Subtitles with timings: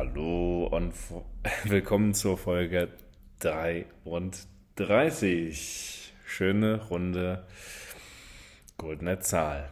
[0.00, 0.94] Hallo und
[1.64, 2.88] willkommen zur Folge
[3.40, 6.14] 33.
[6.24, 7.44] Schöne Runde,
[8.78, 9.70] goldene Zahl.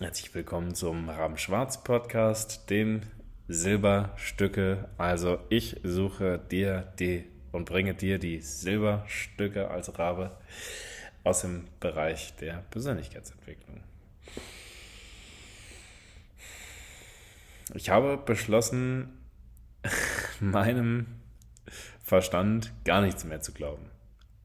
[0.00, 3.02] Herzlich willkommen zum Raben Schwarz Podcast, dem
[3.46, 4.88] Silberstücke.
[4.98, 7.22] Also ich suche dir die
[7.52, 10.36] und bringe dir die Silberstücke als Rabe
[11.22, 13.84] aus dem Bereich der Persönlichkeitsentwicklung.
[17.72, 19.08] Ich habe beschlossen,
[20.40, 21.06] meinem
[22.02, 23.90] Verstand gar nichts mehr zu glauben.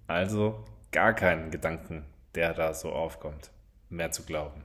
[0.07, 3.51] Also gar keinen Gedanken, der da so aufkommt,
[3.89, 4.63] mehr zu glauben.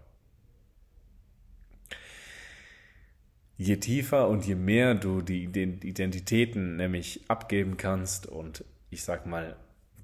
[3.57, 9.57] Je tiefer und je mehr du die Identitäten nämlich abgeben kannst und ich sag mal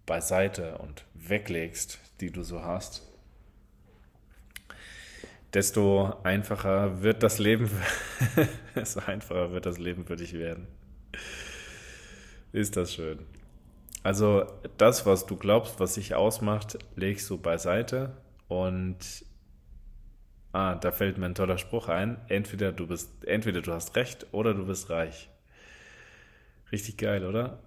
[0.07, 3.07] beiseite und weglegst, die du so hast,
[5.53, 7.71] desto einfacher wird das Leben,
[8.75, 10.67] desto einfacher wird das Leben für dich werden.
[12.53, 13.19] Ist das schön.
[14.03, 14.47] Also
[14.79, 18.17] das, was du glaubst, was sich ausmacht, legst du beiseite
[18.49, 18.97] und
[20.53, 22.19] ah, da fällt mir ein toller Spruch ein.
[22.29, 25.29] Entweder du bist, entweder du hast recht oder du bist reich.
[26.73, 27.59] Richtig geil, oder?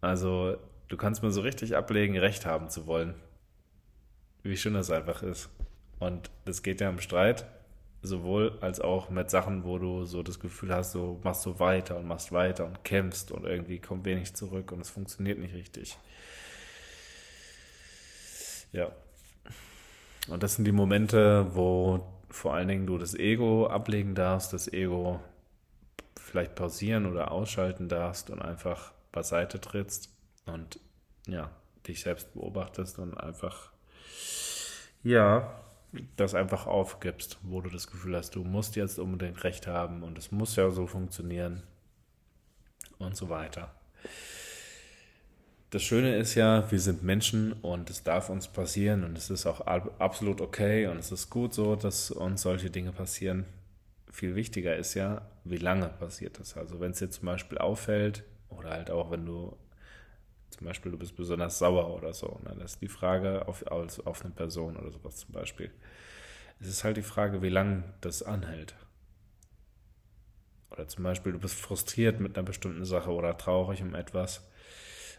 [0.00, 0.56] Also
[0.88, 3.14] du kannst mir so richtig ablegen, recht haben zu wollen.
[4.42, 5.48] Wie schön das einfach ist.
[6.02, 7.46] Und das geht ja im Streit,
[8.02, 11.96] sowohl als auch mit Sachen, wo du so das Gefühl hast, du machst so weiter
[11.96, 15.96] und machst weiter und kämpfst und irgendwie kommt wenig zurück und es funktioniert nicht richtig.
[18.72, 18.90] Ja.
[20.26, 24.72] Und das sind die Momente, wo vor allen Dingen du das Ego ablegen darfst, das
[24.72, 25.20] Ego
[26.18, 30.10] vielleicht pausieren oder ausschalten darfst und einfach beiseite trittst
[30.46, 30.80] und
[31.28, 31.48] ja,
[31.86, 33.70] dich selbst beobachtest und einfach
[35.04, 35.62] ja,
[36.16, 40.18] das einfach aufgibst, wo du das Gefühl hast, du musst jetzt unbedingt recht haben und
[40.18, 41.62] es muss ja so funktionieren
[42.98, 43.74] und so weiter.
[45.70, 49.46] Das Schöne ist ja, wir sind Menschen und es darf uns passieren und es ist
[49.46, 53.46] auch absolut okay und es ist gut so, dass uns solche Dinge passieren.
[54.10, 56.58] Viel wichtiger ist ja, wie lange passiert das.
[56.58, 59.56] Also wenn es dir zum Beispiel auffällt oder halt auch wenn du
[60.52, 62.40] zum Beispiel, du bist besonders sauer oder so.
[62.44, 62.54] Ne?
[62.58, 65.70] Das ist die Frage auf, auf, auf eine Person oder sowas zum Beispiel.
[66.60, 68.74] Es ist halt die Frage, wie lange das anhält.
[70.70, 74.48] Oder zum Beispiel, du bist frustriert mit einer bestimmten Sache oder traurig um etwas.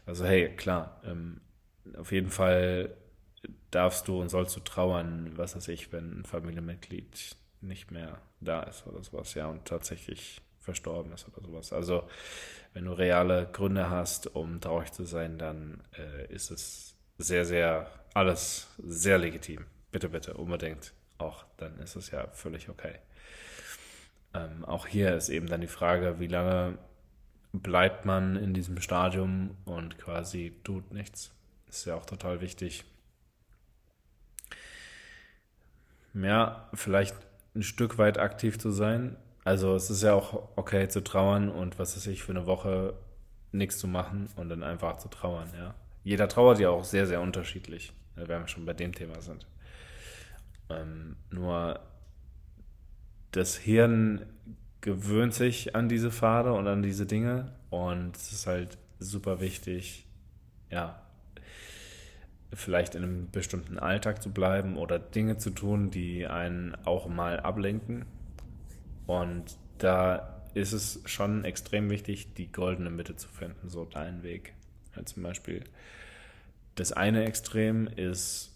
[0.05, 1.41] Also hey, klar, ähm,
[1.97, 2.95] auf jeden Fall
[3.71, 8.63] darfst du und sollst du trauern, was weiß ich, wenn ein Familienmitglied nicht mehr da
[8.63, 11.73] ist oder sowas, ja, und tatsächlich verstorben ist oder sowas.
[11.73, 12.07] Also
[12.73, 17.87] wenn du reale Gründe hast, um traurig zu sein, dann äh, ist es sehr, sehr,
[18.13, 19.65] alles sehr legitim.
[19.91, 21.45] Bitte, bitte, unbedingt auch.
[21.57, 22.95] Dann ist es ja völlig okay.
[24.33, 26.77] Ähm, auch hier ist eben dann die Frage, wie lange
[27.51, 31.31] bleibt man in diesem Stadium und quasi tut nichts.
[31.69, 32.83] Ist ja auch total wichtig.
[36.15, 37.15] Ja, vielleicht
[37.55, 41.77] ein Stück weit aktiv zu sein, also es ist ja auch okay zu trauern und
[41.79, 42.93] was weiß ich, für eine Woche
[43.51, 45.75] nichts zu machen und dann einfach zu trauern, ja.
[46.03, 49.45] Jeder trauert ja auch sehr, sehr unterschiedlich, wenn wir schon bei dem Thema sind.
[50.69, 51.79] Ähm, nur
[53.31, 54.25] das Hirn
[54.81, 60.07] gewöhnt sich an diese Pfade und an diese Dinge und es ist halt super wichtig,
[60.69, 61.01] ja,
[62.53, 67.39] vielleicht in einem bestimmten Alltag zu bleiben oder Dinge zu tun, die einen auch mal
[67.39, 68.05] ablenken
[69.07, 74.53] und da ist es schon extrem wichtig, die goldene Mitte zu finden, so deinen Weg.
[74.95, 75.63] Ja, zum Beispiel
[76.75, 78.51] das eine Extrem ist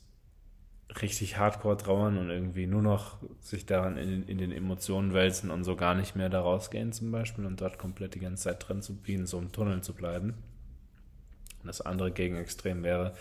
[1.01, 5.63] richtig hardcore trauern und irgendwie nur noch sich daran in, in, den Emotionen wälzen und
[5.63, 8.81] so gar nicht mehr da rausgehen zum Beispiel und dort komplett die ganze Zeit drin
[8.81, 10.35] zu bieten, so im Tunnel zu bleiben.
[11.61, 13.13] Und das andere Gegenextrem wäre,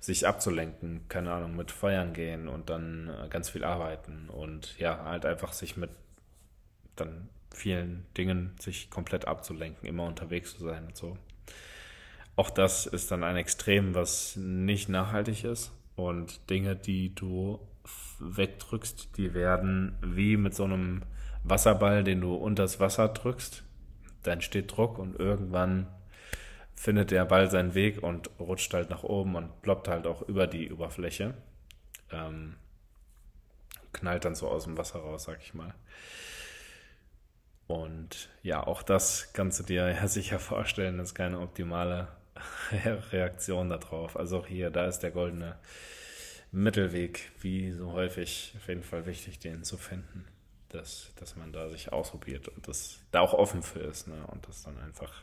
[0.00, 5.04] sich abzulenken, keine Ahnung, mit Feiern gehen und dann äh, ganz viel arbeiten und ja,
[5.04, 5.90] halt einfach sich mit
[6.96, 11.16] dann vielen Dingen sich komplett abzulenken, immer unterwegs zu sein und so.
[12.36, 15.72] Auch das ist dann ein Extrem, was nicht nachhaltig ist.
[15.94, 17.60] Und Dinge, die du
[18.18, 21.02] wegdrückst, die werden wie mit so einem
[21.44, 23.62] Wasserball, den du unters Wasser drückst.
[24.22, 25.86] Da entsteht Druck und irgendwann
[26.74, 30.46] findet der Ball seinen Weg und rutscht halt nach oben und ploppt halt auch über
[30.46, 31.34] die Oberfläche.
[32.10, 32.56] Ähm,
[33.92, 35.74] knallt dann so aus dem Wasser raus, sag ich mal.
[37.66, 42.08] Und ja, auch das kannst du dir ja sicher vorstellen, ist keine optimale
[43.12, 44.16] Reaktion darauf.
[44.16, 45.56] Also auch hier, da ist der goldene
[46.52, 50.24] Mittelweg, wie so häufig, auf jeden Fall wichtig, den zu finden.
[50.68, 54.26] dass, dass man da sich ausprobiert und das da auch offen für ist ne?
[54.26, 55.22] und das dann einfach,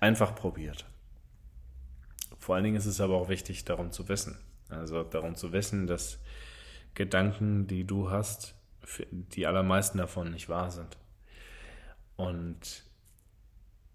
[0.00, 0.86] einfach probiert.
[2.38, 4.38] Vor allen Dingen ist es aber auch wichtig, darum zu wissen.
[4.68, 6.18] Also darum zu wissen, dass
[6.94, 8.54] Gedanken, die du hast,
[9.02, 10.96] die allermeisten davon nicht wahr sind.
[12.16, 12.84] Und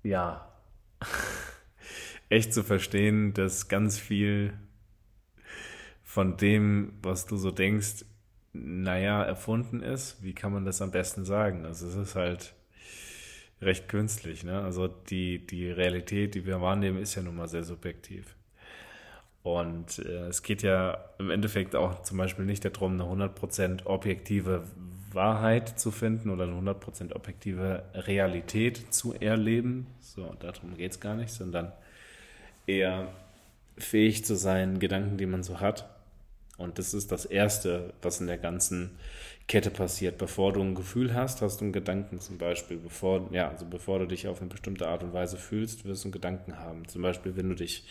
[0.04, 0.52] ja,
[2.30, 4.54] echt zu verstehen, dass ganz viel
[6.04, 8.06] von dem, was du so denkst,
[8.54, 10.24] naja, erfunden ist.
[10.24, 11.66] Wie kann man das am besten sagen?
[11.66, 12.56] Also es ist halt
[13.62, 14.44] recht künstlich.
[14.44, 14.62] Ne?
[14.62, 18.36] Also die, die Realität, die wir wahrnehmen, ist ja nun mal sehr subjektiv.
[19.44, 24.64] Und äh, es geht ja im Endeffekt auch zum Beispiel nicht darum, eine 100% objektive
[25.18, 29.88] Wahrheit zu finden oder eine 100% objektive Realität zu erleben.
[30.00, 31.74] So, darum geht es gar nicht, sondern
[32.66, 33.10] eher
[33.78, 35.90] fähig zu sein, Gedanken, die man so hat.
[36.58, 38.92] Und das ist das Erste, was in der ganzen
[39.48, 40.18] Kette passiert.
[40.18, 42.78] Bevor du ein Gefühl hast, hast du einen Gedanken zum Beispiel.
[42.78, 46.08] Bevor, ja, also bevor du dich auf eine bestimmte Art und Weise fühlst, wirst du
[46.08, 46.88] einen Gedanken haben.
[46.88, 47.86] Zum Beispiel, wenn du dich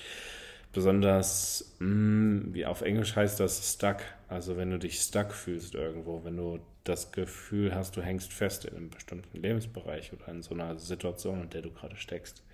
[0.76, 3.98] besonders, mh, mm, wie auf Englisch heißt das, stuck.
[4.28, 8.64] Also wenn du dich stuck fühlst irgendwo, wenn du das Gefühl hast, du hängst fest
[8.64, 12.44] in einem bestimmten Lebensbereich oder in so einer Situation, in der du gerade steckst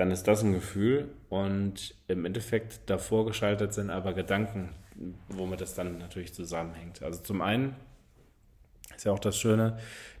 [0.00, 4.70] dann ist das ein Gefühl und im Endeffekt davor geschaltet sind aber Gedanken,
[5.28, 7.02] womit das dann natürlich zusammenhängt.
[7.02, 7.76] Also zum einen
[8.96, 9.78] ist ja auch das Schöne,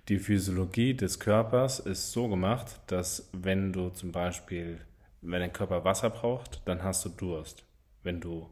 [0.08, 4.80] die Physiologie des Körpers ist so gemacht, dass wenn du zum Beispiel,
[5.22, 7.64] wenn dein Körper Wasser braucht, dann hast du Durst.
[8.02, 8.48] Wenn du,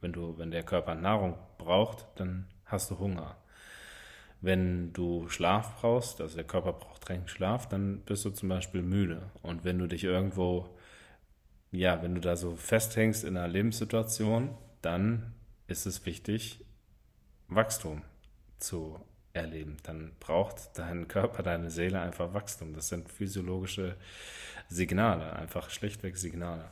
[0.00, 3.36] wenn du, wenn der Körper Nahrung braucht, dann hast du Hunger.
[4.40, 8.82] Wenn du Schlaf brauchst, also der Körper braucht dringend Schlaf, dann bist du zum Beispiel
[8.82, 9.30] müde.
[9.42, 10.68] Und wenn du dich irgendwo,
[11.72, 14.50] ja, wenn du da so festhängst in einer Lebenssituation,
[14.82, 15.34] dann
[15.66, 16.62] ist es wichtig,
[17.48, 18.02] Wachstum
[18.58, 19.00] zu
[19.34, 19.76] erleben.
[19.82, 22.72] Dann braucht dein Körper, deine Seele einfach Wachstum.
[22.72, 23.96] Das sind physiologische
[24.68, 26.70] Signale, einfach schlichtweg Signale.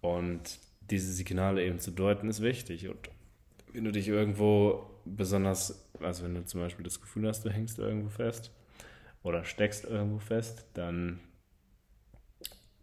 [0.00, 0.58] Und
[0.90, 2.88] diese Signale eben zu deuten, ist wichtig.
[2.88, 3.10] Und
[3.72, 7.78] wenn du dich irgendwo besonders, also wenn du zum Beispiel das Gefühl hast, du hängst
[7.78, 8.50] irgendwo fest
[9.22, 11.20] oder steckst irgendwo fest, dann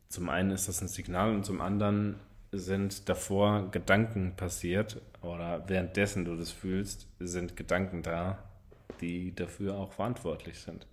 [0.09, 2.15] zum einen ist das ein Signal und zum anderen
[2.53, 8.46] sind davor Gedanken passiert oder währenddessen du das fühlst, sind Gedanken da,
[9.01, 10.87] die dafür auch verantwortlich sind.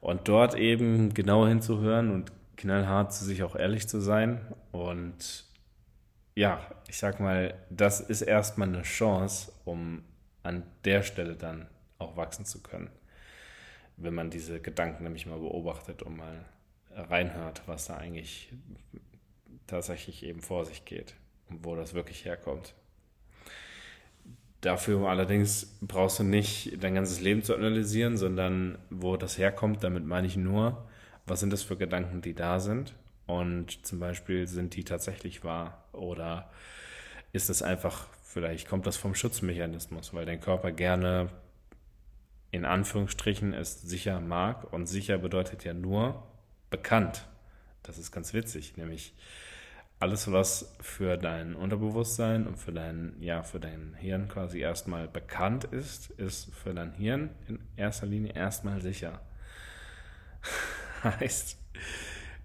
[0.00, 4.40] Und dort eben genau hinzuhören und knallhart zu sich auch ehrlich zu sein
[4.72, 5.44] und
[6.34, 10.02] ja, ich sag mal, das ist erstmal eine Chance, um
[10.42, 11.68] an der Stelle dann
[11.98, 12.90] auch wachsen zu können.
[13.96, 16.44] Wenn man diese Gedanken nämlich mal beobachtet und mal
[16.94, 18.52] reinhört, was da eigentlich
[19.66, 21.14] tatsächlich eben vor sich geht
[21.48, 22.74] und wo das wirklich herkommt.
[24.62, 30.06] Dafür allerdings brauchst du nicht dein ganzes Leben zu analysieren, sondern wo das herkommt, damit
[30.06, 30.86] meine ich nur,
[31.26, 32.94] was sind das für Gedanken, die da sind?
[33.26, 35.84] Und zum Beispiel sind die tatsächlich wahr?
[35.92, 36.48] Oder
[37.32, 41.28] ist es einfach, vielleicht kommt das vom Schutzmechanismus, weil dein Körper gerne
[42.52, 44.72] in Anführungsstrichen es sicher mag.
[44.72, 46.22] Und sicher bedeutet ja nur
[46.70, 47.26] bekannt.
[47.82, 49.12] Das ist ganz witzig, nämlich
[50.02, 55.62] alles, was für dein Unterbewusstsein und für dein, ja, für dein Hirn quasi erstmal bekannt
[55.62, 59.20] ist, ist für dein Hirn in erster Linie erstmal sicher.
[61.04, 61.56] heißt,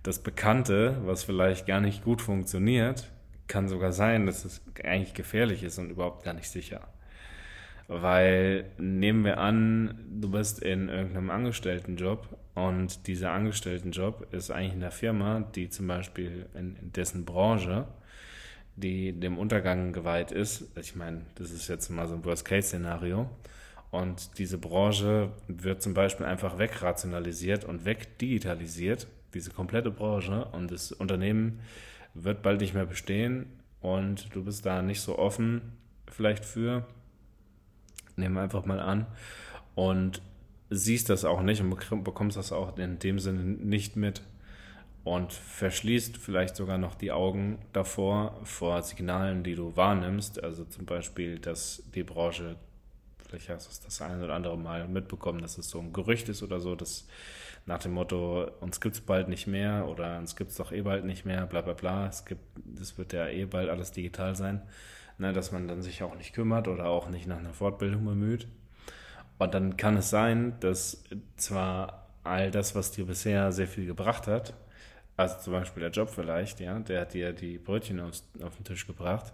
[0.03, 3.09] das Bekannte, was vielleicht gar nicht gut funktioniert,
[3.47, 6.87] kann sogar sein, dass es eigentlich gefährlich ist und überhaupt gar nicht sicher.
[7.87, 14.81] Weil nehmen wir an, du bist in irgendeinem Angestelltenjob und dieser Angestelltenjob ist eigentlich in
[14.81, 17.87] der Firma, die zum Beispiel in, in dessen Branche,
[18.75, 20.65] die dem Untergang geweiht ist.
[20.77, 23.29] Ich meine, das ist jetzt mal so ein Worst-Case-Szenario.
[23.89, 30.91] Und diese Branche wird zum Beispiel einfach wegrationalisiert und wegdigitalisiert diese komplette Branche und das
[30.91, 31.59] Unternehmen
[32.13, 33.45] wird bald nicht mehr bestehen
[33.81, 35.61] und du bist da nicht so offen
[36.11, 36.85] vielleicht für.
[38.17, 39.07] Nehmen wir einfach mal an
[39.75, 40.21] und
[40.69, 44.21] siehst das auch nicht und bekommst das auch in dem Sinne nicht mit
[45.03, 50.43] und verschließt vielleicht sogar noch die Augen davor vor Signalen, die du wahrnimmst.
[50.43, 52.57] Also zum Beispiel, dass die Branche,
[53.25, 56.27] vielleicht hast du es das eine oder andere Mal mitbekommen, dass es so ein Gerücht
[56.27, 57.07] ist oder so, dass
[57.65, 60.81] nach dem Motto, uns gibt es bald nicht mehr oder uns gibt es doch eh
[60.81, 62.07] bald nicht mehr, bla bla bla.
[62.07, 64.61] Es gibt, das wird ja eh bald alles digital sein,
[65.17, 68.47] ne, dass man dann sich auch nicht kümmert oder auch nicht nach einer Fortbildung bemüht.
[69.37, 71.03] Und dann kann es sein, dass
[71.35, 74.53] zwar all das, was dir bisher sehr viel gebracht hat,
[75.15, 78.65] also zum Beispiel der Job vielleicht, ja, der hat dir die Brötchen auf, auf den
[78.65, 79.33] Tisch gebracht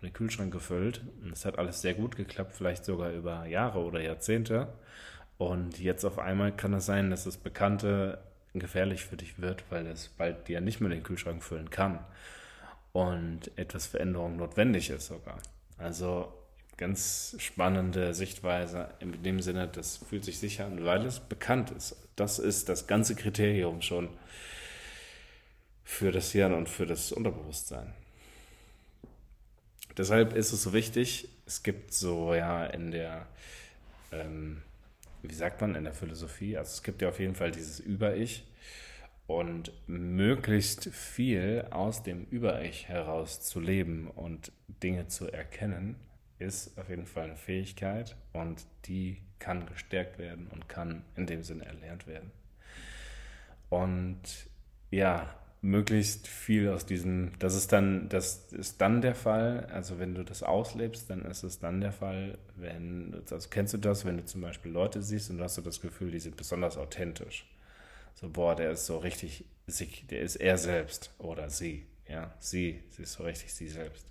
[0.00, 1.02] und den Kühlschrank gefüllt.
[1.22, 4.68] Und es hat alles sehr gut geklappt, vielleicht sogar über Jahre oder Jahrzehnte.
[5.36, 8.18] Und jetzt auf einmal kann es sein, dass das Bekannte
[8.54, 11.98] gefährlich für dich wird, weil es bald dir nicht mehr den Kühlschrank füllen kann
[12.96, 15.38] und etwas Veränderung notwendig ist sogar.
[15.76, 16.32] Also
[16.78, 21.96] ganz spannende Sichtweise in dem Sinne, das fühlt sich sicher an, weil es bekannt ist.
[22.16, 24.08] Das ist das ganze Kriterium schon
[25.84, 27.92] für das Hirn und für das Unterbewusstsein.
[29.98, 33.26] Deshalb ist es so wichtig, es gibt so ja in der
[34.10, 34.62] ähm,
[35.22, 36.56] wie sagt man, in der Philosophie.
[36.56, 38.44] Also es gibt ja auf jeden Fall dieses Über-Ich
[39.26, 44.52] und möglichst viel aus dem Über-Ich heraus zu leben und
[44.82, 45.96] Dinge zu erkennen,
[46.38, 51.42] ist auf jeden Fall eine Fähigkeit und die kann gestärkt werden und kann in dem
[51.42, 52.30] Sinne erlernt werden.
[53.68, 54.20] Und
[54.90, 60.14] ja, möglichst viel aus diesem, das ist dann, das ist dann der Fall, also wenn
[60.14, 64.18] du das auslebst, dann ist es dann der Fall, wenn, also kennst du das, wenn
[64.18, 67.46] du zum Beispiel Leute siehst und du hast so das Gefühl, die sind besonders authentisch.
[68.16, 69.44] So, boah, der ist so richtig,
[70.10, 74.06] der ist er selbst oder sie, ja, sie, sie ist so richtig sie selbst.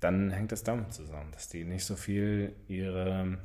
[0.00, 3.38] Dann hängt das damit zusammen, dass die nicht so viel ihre,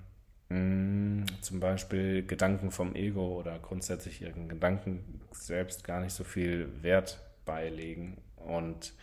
[0.49, 6.23] mh, mm, zum Beispiel Gedanken vom Ego oder grundsätzlich ihren Gedanken selbst gar nicht so
[6.23, 8.93] viel Wert beilegen und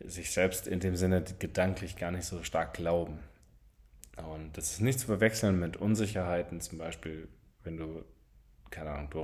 [0.00, 3.18] sich selbst in dem Sinne gedanklich gar nicht so stark glauben.
[4.16, 7.28] Und das ist nicht zu verwechseln mit Unsicherheiten, zum Beispiel,
[7.64, 8.02] wenn du,
[8.70, 9.20] keine Ahnung, du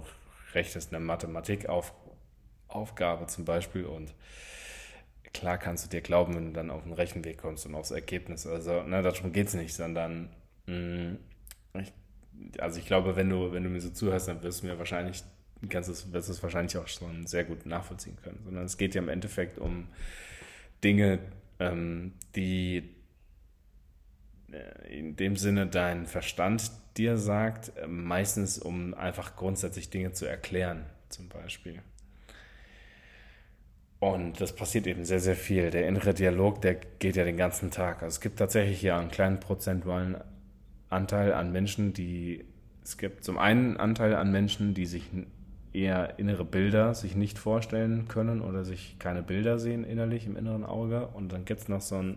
[0.54, 4.14] rechnest eine Mathematikaufgabe zum Beispiel und
[5.32, 8.46] klar kannst du dir glauben, wenn du dann auf den Rechenweg kommst und aufs Ergebnis.
[8.46, 10.30] Also, ne, darum geht es nicht, sondern
[10.66, 11.18] mh, mm,
[11.80, 11.92] ich,
[12.58, 15.24] also ich glaube, wenn du, wenn du mir so zuhörst, dann wirst du mir wahrscheinlich
[15.68, 19.02] kannst es, wirst es wahrscheinlich auch schon sehr gut nachvollziehen können, sondern es geht ja
[19.02, 19.88] im Endeffekt um
[20.82, 21.18] Dinge,
[21.58, 22.94] ähm, die
[24.50, 30.26] äh, in dem Sinne dein Verstand dir sagt, äh, meistens um einfach grundsätzlich Dinge zu
[30.26, 31.82] erklären, zum Beispiel.
[34.00, 35.70] Und das passiert eben sehr, sehr viel.
[35.70, 38.02] Der innere Dialog, der geht ja den ganzen Tag.
[38.02, 40.16] Also es gibt tatsächlich hier einen kleinen prozentualen
[40.88, 42.46] Anteil an Menschen, die,
[42.82, 45.04] es gibt zum einen Anteil an Menschen, die sich
[45.72, 50.64] eher innere Bilder sich nicht vorstellen können oder sich keine Bilder sehen innerlich im inneren
[50.64, 51.06] Auge.
[51.08, 52.16] Und dann gibt es noch so einen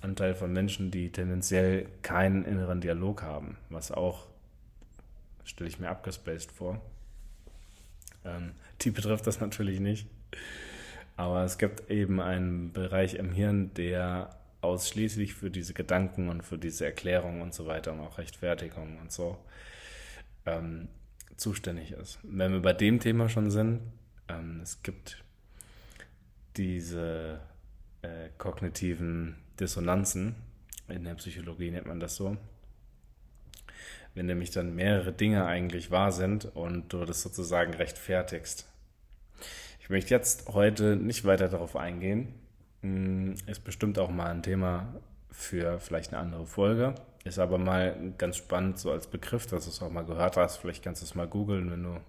[0.00, 4.26] Anteil von Menschen, die tendenziell keinen inneren Dialog haben, was auch,
[5.44, 6.80] stelle ich mir abgespaced vor.
[8.24, 10.06] Ähm, die betrifft das natürlich nicht.
[11.16, 14.30] Aber es gibt eben einen Bereich im Hirn, der
[14.62, 19.12] ausschließlich für diese Gedanken und für diese Erklärung und so weiter und auch Rechtfertigung und
[19.12, 19.38] so
[20.46, 20.88] ähm,
[21.36, 22.18] zuständig ist.
[22.22, 23.80] Wenn wir bei dem Thema schon sind,
[24.28, 25.22] ähm, es gibt
[26.56, 27.40] diese
[28.02, 30.34] äh, kognitiven Dissonanzen,
[30.88, 32.36] in der Psychologie nennt man das so,
[34.14, 38.66] wenn nämlich dann mehrere Dinge eigentlich wahr sind und du das sozusagen rechtfertigst.
[39.80, 42.34] Ich möchte jetzt heute nicht weiter darauf eingehen.
[42.82, 44.94] Hm, ist bestimmt auch mal ein Thema
[45.30, 46.94] für vielleicht eine andere Folge.
[47.24, 50.56] Ist aber mal ganz spannend, so als Begriff, dass du es auch mal gehört hast.
[50.56, 52.00] Vielleicht kannst du es mal googeln, wenn du,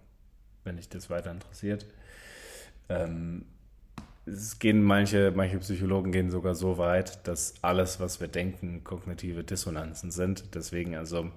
[0.63, 1.86] wenn dich das weiter interessiert.
[2.88, 3.46] Ähm,
[4.25, 9.43] es gehen manche, manche Psychologen gehen sogar so weit, dass alles, was wir denken, kognitive
[9.43, 10.53] Dissonanzen sind.
[10.53, 11.31] Deswegen, also,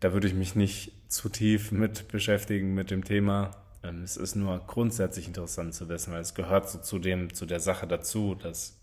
[0.00, 3.52] da würde ich mich nicht zu tief mit beschäftigen mit dem Thema.
[3.82, 7.46] Ähm, es ist nur grundsätzlich interessant zu wissen, weil es gehört so zu dem, zu
[7.46, 8.80] der Sache dazu, dass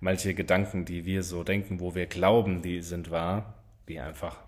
[0.00, 3.54] manche Gedanken, die wir so denken, wo wir glauben, die sind wahr,
[3.88, 4.38] die einfach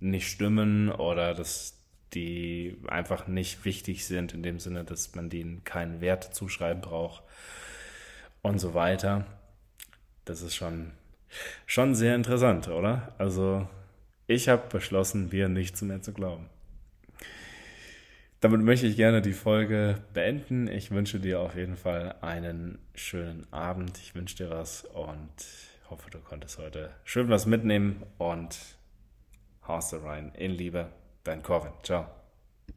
[0.00, 1.83] nicht stimmen oder dass
[2.14, 7.22] die einfach nicht wichtig sind in dem Sinne, dass man denen keinen Wert zuschreiben braucht
[8.42, 9.26] und so weiter.
[10.24, 10.92] Das ist schon,
[11.66, 13.14] schon sehr interessant, oder?
[13.18, 13.68] Also
[14.26, 16.48] ich habe beschlossen, mir nichts mehr zu glauben.
[18.40, 20.68] Damit möchte ich gerne die Folge beenden.
[20.68, 23.96] Ich wünsche dir auf jeden Fall einen schönen Abend.
[23.98, 25.30] Ich wünsche dir was und
[25.88, 28.58] hoffe, du konntest heute schön was mitnehmen und
[29.66, 30.88] haust rein in Liebe.
[31.24, 31.72] Dein Corvin.
[31.82, 32.23] Ciao.